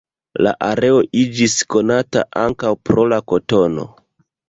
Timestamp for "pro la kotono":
2.91-3.91